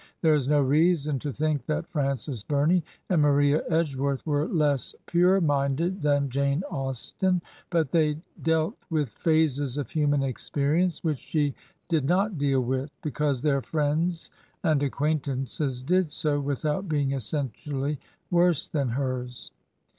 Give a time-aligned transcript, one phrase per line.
[0.23, 5.39] There is no reason to think that Frances Bumey and Maria Edgeworth were less pure
[5.39, 7.39] minded than Jane Austen,
[7.69, 11.53] but they dealt with phases of htmian experience which she
[11.87, 14.31] did not deal with, be cause their friends
[14.63, 17.99] and acquaintances did so, without being essentially
[18.31, 19.51] worse than hers.